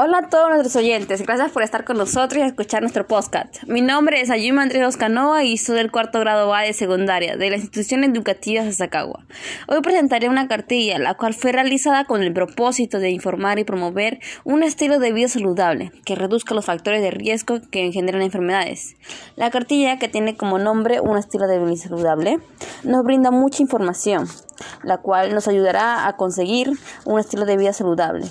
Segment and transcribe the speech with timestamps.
[0.00, 3.64] Hola a todos nuestros oyentes, gracias por estar con nosotros y escuchar nuestro podcast.
[3.64, 7.50] Mi nombre es Ayuma Andrés Oscanoa y soy del cuarto grado A de secundaria de
[7.50, 9.24] la institución educativa Zacagua.
[9.66, 14.20] Hoy presentaré una cartilla, la cual fue realizada con el propósito de informar y promover
[14.44, 18.94] un estilo de vida saludable que reduzca los factores de riesgo que engendran enfermedades.
[19.34, 22.38] La cartilla, que tiene como nombre un estilo de vida saludable,
[22.84, 24.28] nos brinda mucha información,
[24.84, 26.70] la cual nos ayudará a conseguir
[27.04, 28.26] un estilo de vida saludable.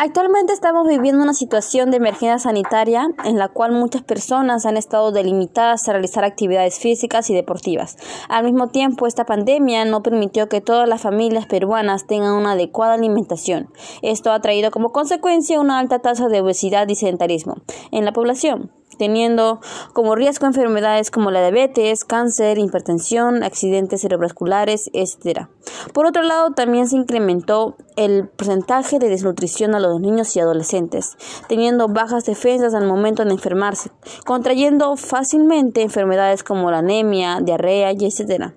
[0.00, 5.10] Actualmente estamos viviendo una situación de emergencia sanitaria en la cual muchas personas han estado
[5.10, 7.96] delimitadas a realizar actividades físicas y deportivas.
[8.28, 12.94] Al mismo tiempo, esta pandemia no permitió que todas las familias peruanas tengan una adecuada
[12.94, 13.70] alimentación.
[14.00, 17.56] Esto ha traído como consecuencia una alta tasa de obesidad y sedentarismo
[17.90, 19.60] en la población teniendo
[19.92, 25.48] como riesgo enfermedades como la diabetes, cáncer, hipertensión, accidentes cerebrovasculares, etc.
[25.92, 31.16] Por otro lado, también se incrementó el porcentaje de desnutrición a los niños y adolescentes,
[31.48, 33.90] teniendo bajas defensas al momento de enfermarse,
[34.26, 38.54] contrayendo fácilmente enfermedades como la anemia, diarrea y etc.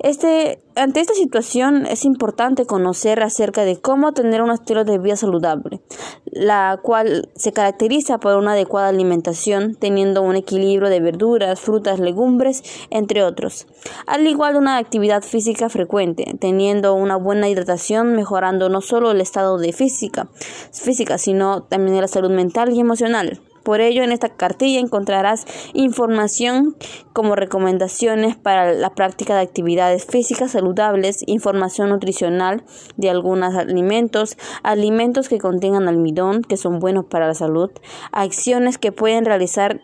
[0.00, 5.16] Este, ante esta situación es importante conocer acerca de cómo tener un estilo de vida
[5.16, 5.80] saludable,
[6.26, 12.62] la cual se caracteriza por una adecuada alimentación, teniendo un equilibrio de verduras, frutas, legumbres,
[12.90, 13.66] entre otros,
[14.06, 19.20] al igual de una actividad física frecuente, teniendo una buena hidratación, mejorando no solo el
[19.20, 20.28] estado de física,
[20.72, 23.40] física sino también la salud mental y emocional.
[23.64, 26.76] Por ello, en esta cartilla encontrarás información
[27.12, 32.64] como recomendaciones para la práctica de actividades físicas saludables, información nutricional
[32.96, 37.70] de algunos alimentos, alimentos que contengan almidón, que son buenos para la salud,
[38.12, 39.80] acciones que pueden realizar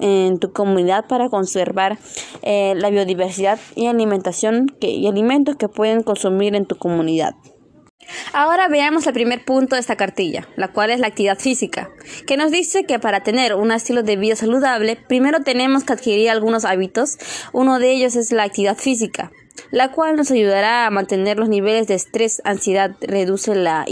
[0.00, 1.98] en tu comunidad para conservar
[2.42, 7.34] eh, la biodiversidad y alimentación y alimentos que pueden consumir en tu comunidad.
[8.32, 11.90] Ahora veamos el primer punto de esta cartilla, la cual es la actividad física,
[12.26, 16.30] que nos dice que para tener un estilo de vida saludable, primero tenemos que adquirir
[16.30, 17.18] algunos hábitos.
[17.52, 19.30] Uno de ellos es la actividad física,
[19.70, 23.84] la cual nos ayudará a mantener los niveles de estrés, ansiedad, reduce la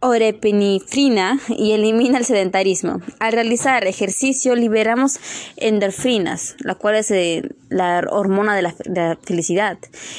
[0.00, 3.00] orepenifrina y elimina el sedentarismo.
[3.18, 5.20] Al realizar ejercicio liberamos
[5.56, 9.78] endorfinas, la cual es eh, la hormona de la, felicidad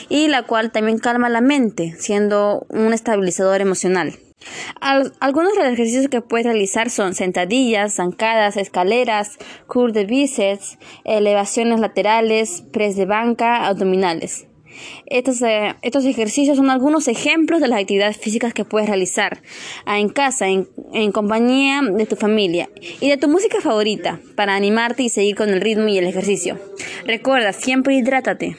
[0.09, 4.14] y la cual también calma la mente, siendo un estabilizador emocional.
[5.20, 9.38] algunos de los ejercicios que puedes realizar son sentadillas, zancadas, escaleras,
[9.68, 14.47] cur de bíceps, elevaciones laterales, press de banca, abdominales.
[15.06, 19.42] Estos, eh, estos, ejercicios son algunos ejemplos de las actividades físicas que puedes realizar
[19.86, 25.04] ah, en casa, en, compañía de tu familia y de tu música favorita para animarte
[25.04, 26.59] y seguir con el ritmo y el ejercicio.
[27.06, 28.56] Recuerda, siempre hidrátate.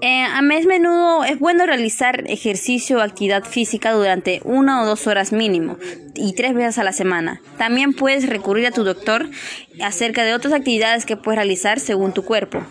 [0.00, 5.06] Eh, a mes menudo es bueno realizar ejercicio o actividad física durante una o dos
[5.06, 5.78] horas mínimo
[6.14, 7.40] y tres veces a la semana.
[7.58, 9.28] También puedes recurrir a tu doctor
[9.82, 12.62] acerca de otras actividades que puedes realizar según tu cuerpo.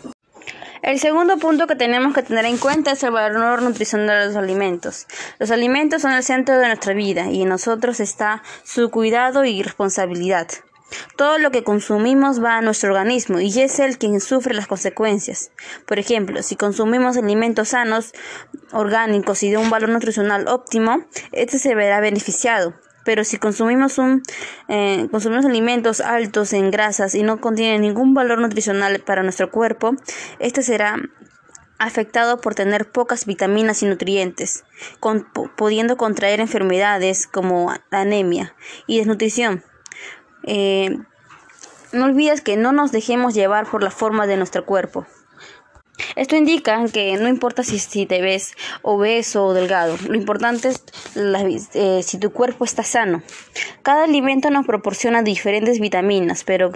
[0.81, 4.35] El segundo punto que tenemos que tener en cuenta es el valor nutricional de los
[4.35, 5.05] alimentos.
[5.37, 9.61] Los alimentos son el centro de nuestra vida y en nosotros está su cuidado y
[9.61, 10.47] responsabilidad.
[11.15, 15.51] Todo lo que consumimos va a nuestro organismo y es el quien sufre las consecuencias.
[15.85, 18.11] Por ejemplo, si consumimos alimentos sanos,
[18.71, 22.73] orgánicos y de un valor nutricional óptimo, este se verá beneficiado.
[23.03, 24.23] Pero si consumimos, un,
[24.67, 29.95] eh, consumimos alimentos altos en grasas y no contienen ningún valor nutricional para nuestro cuerpo,
[30.39, 30.97] este será
[31.79, 34.65] afectado por tener pocas vitaminas y nutrientes,
[35.55, 39.63] pudiendo contraer enfermedades como anemia y desnutrición.
[40.43, 40.99] Eh,
[41.91, 45.07] no olvides que no nos dejemos llevar por la forma de nuestro cuerpo.
[46.15, 50.83] Esto indica que no importa si, te ves obeso o delgado, lo importante es
[51.73, 53.21] eh, si tu cuerpo está sano.
[53.81, 56.71] Cada alimento nos proporciona diferentes vitaminas, pero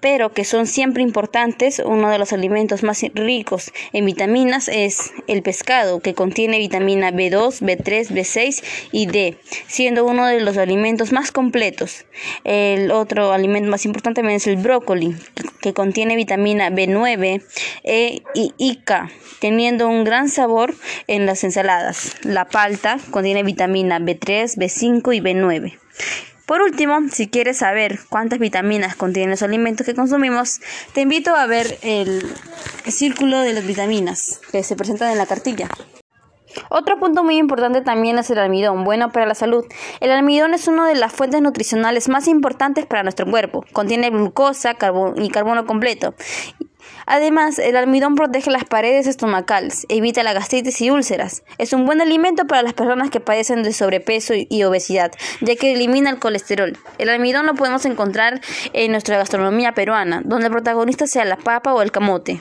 [0.00, 1.80] pero que son siempre importantes.
[1.84, 7.60] Uno de los alimentos más ricos en vitaminas es el pescado, que contiene vitamina B2,
[7.60, 8.62] B3, B6
[8.92, 12.04] y D, siendo uno de los alimentos más completos.
[12.44, 15.14] El otro alimento más importante es el brócoli,
[15.60, 17.42] que contiene vitamina B9,
[17.84, 19.10] E y K,
[19.40, 20.74] teniendo un gran sabor
[21.06, 22.16] en las ensaladas.
[22.22, 25.78] La palta contiene vitamina B3, B5 y B9.
[26.50, 30.60] Por último, si quieres saber cuántas vitaminas contienen los alimentos que consumimos,
[30.92, 32.26] te invito a ver el
[32.88, 35.68] círculo de las vitaminas que se presentan en la cartilla.
[36.68, 39.64] Otro punto muy importante también es el almidón, bueno para la salud.
[40.00, 43.64] El almidón es una de las fuentes nutricionales más importantes para nuestro cuerpo.
[43.72, 44.76] Contiene glucosa
[45.18, 46.16] y carbono completo
[47.06, 51.42] Además, el almidón protege las paredes estomacales, evita la gastritis y úlceras.
[51.58, 55.72] Es un buen alimento para las personas que padecen de sobrepeso y obesidad, ya que
[55.72, 56.76] elimina el colesterol.
[56.98, 58.40] El almidón lo podemos encontrar
[58.72, 62.40] en nuestra gastronomía peruana, donde el protagonista sea la papa o el camote.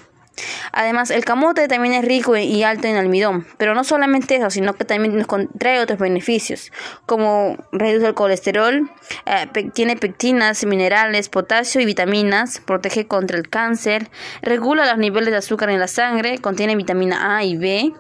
[0.71, 4.73] Además, el camote también es rico y alto en almidón, pero no solamente eso, sino
[4.73, 5.27] que también nos
[5.57, 6.71] trae otros beneficios,
[7.05, 8.91] como reduce el colesterol,
[9.25, 14.09] eh, tiene pectinas, minerales, potasio y vitaminas, protege contra el cáncer,
[14.41, 17.93] regula los niveles de azúcar en la sangre, contiene vitamina A y B,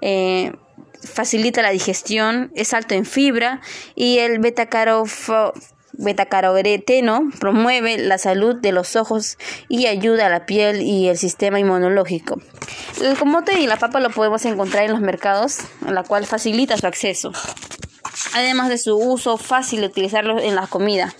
[0.00, 0.52] eh,
[1.02, 3.60] facilita la digestión, es alto en fibra
[3.94, 4.66] y el beta
[5.98, 9.38] Betacaroteno promueve la salud de los ojos
[9.68, 12.40] y ayuda a la piel y el sistema inmunológico.
[13.02, 15.58] El comote y la papa lo podemos encontrar en los mercados,
[15.88, 17.32] la cual facilita su acceso.
[18.34, 21.14] Además de su uso fácil de utilizarlo en la comida.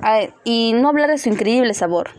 [0.00, 2.10] Ah, y no hablar de su increíble sabor.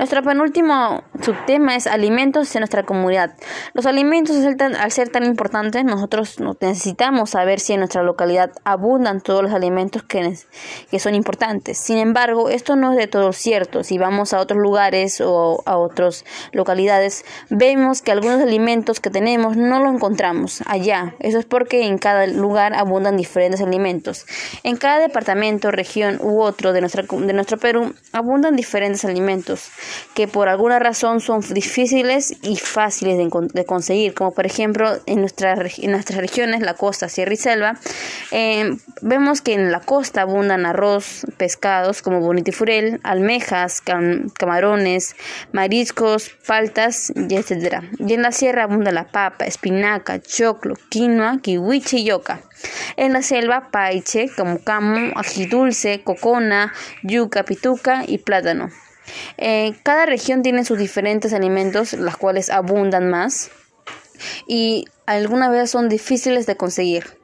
[0.00, 3.34] Nuestro penúltimo subtema es alimentos en nuestra comunidad.
[3.74, 9.42] Los alimentos, al ser tan importantes, nosotros necesitamos saber si en nuestra localidad abundan todos
[9.42, 10.38] los alimentos que,
[10.90, 11.76] que son importantes.
[11.76, 13.84] Sin embargo, esto no es de todo cierto.
[13.84, 19.58] Si vamos a otros lugares o a otras localidades, vemos que algunos alimentos que tenemos
[19.58, 21.14] no lo encontramos allá.
[21.18, 24.24] Eso es porque en cada lugar abundan diferentes alimentos.
[24.62, 29.68] En cada departamento, región u otro de, nuestra, de nuestro Perú abundan diferentes alimentos
[30.14, 35.90] que por alguna razón son difíciles y fáciles de, conseguir, como por ejemplo en, en
[35.90, 37.78] nuestras regiones, la costa, sierra y selva,
[38.30, 45.16] eh, vemos que en la costa abundan arroz, pescados como bonitifurel, almejas, camarones,
[45.52, 47.82] mariscos, paltas, y etc.
[47.98, 52.40] Y en la sierra abunda la papa, espinaca, choclo, quinoa, kiwichi y yoca.
[52.96, 54.30] En la selva, paiche,
[54.64, 56.72] camu, ají dulce, cocona,
[57.02, 58.70] yuca, pituca y plátano.
[59.38, 63.50] Eh, cada región tiene sus diferentes alimentos, las cuales abundan más
[64.46, 67.18] y algunas veces son difíciles de conseguir.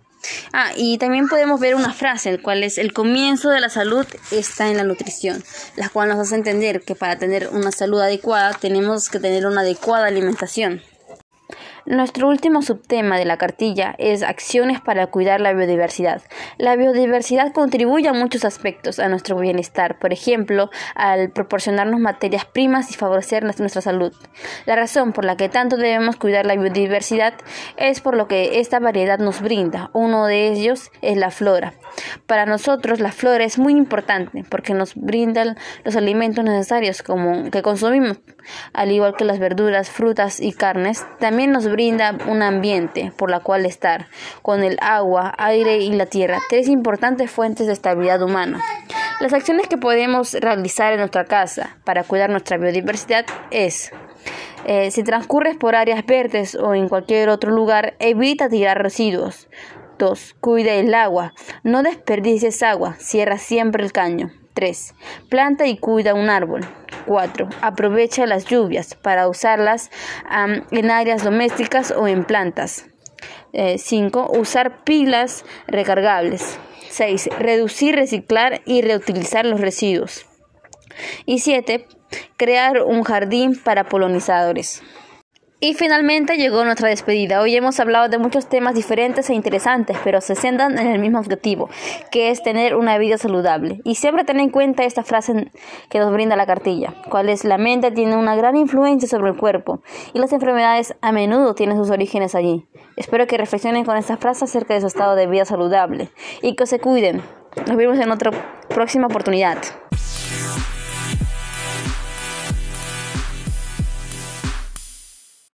[0.52, 4.06] Ah, y también podemos ver una frase, el cual es el comienzo de la salud
[4.32, 5.44] está en la nutrición,
[5.76, 9.60] la cual nos hace entender que para tener una salud adecuada tenemos que tener una
[9.60, 10.82] adecuada alimentación.
[11.86, 16.20] Nuestro último subtema de la cartilla es acciones para cuidar la biodiversidad.
[16.58, 22.90] La biodiversidad contribuye a muchos aspectos a nuestro bienestar, por ejemplo, al proporcionarnos materias primas
[22.90, 24.12] y favorecer nuestra salud.
[24.64, 27.34] La razón por la que tanto debemos cuidar la biodiversidad
[27.76, 29.90] es por lo que esta variedad nos brinda.
[29.92, 31.74] Uno de ellos es la flora.
[32.26, 35.54] Para nosotros la flora es muy importante porque nos brinda
[35.84, 38.18] los alimentos necesarios como que consumimos,
[38.72, 41.06] al igual que las verduras, frutas y carnes.
[41.20, 41.75] También nos brinda
[42.26, 44.06] un ambiente por la cual estar,
[44.42, 48.60] con el agua, aire y la tierra, tres importantes fuentes de estabilidad humana.
[49.20, 53.92] Las acciones que podemos realizar en nuestra casa para cuidar nuestra biodiversidad es
[54.64, 59.48] eh, si transcurres por áreas verdes o en cualquier otro lugar, evita tirar residuos.
[59.98, 60.36] 2.
[60.40, 61.32] Cuida el agua.
[61.62, 62.96] No desperdicies agua.
[62.98, 64.30] Cierra siempre el caño.
[64.54, 64.94] 3.
[65.28, 66.62] Planta y cuida un árbol.
[67.06, 67.48] 4.
[67.62, 69.90] Aprovecha las lluvias para usarlas
[70.70, 72.86] en áreas domésticas o en plantas.
[73.52, 74.32] 5.
[74.34, 76.58] Eh, usar pilas recargables.
[76.90, 77.30] 6.
[77.38, 80.26] Reducir, reciclar y reutilizar los residuos.
[81.24, 81.86] Y 7.
[82.36, 84.82] Crear un jardín para polinizadores.
[85.58, 87.40] Y finalmente llegó nuestra despedida.
[87.40, 91.18] Hoy hemos hablado de muchos temas diferentes e interesantes, pero se centran en el mismo
[91.18, 91.70] objetivo,
[92.10, 93.80] que es tener una vida saludable.
[93.82, 95.50] Y siempre ten en cuenta esta frase
[95.88, 99.36] que nos brinda la cartilla, cual es la mente tiene una gran influencia sobre el
[99.38, 99.80] cuerpo
[100.12, 102.66] y las enfermedades a menudo tienen sus orígenes allí.
[102.96, 106.10] Espero que reflexionen con esta frase acerca de su estado de vida saludable
[106.42, 107.22] y que se cuiden.
[107.66, 108.30] Nos vemos en otra
[108.68, 109.56] próxima oportunidad.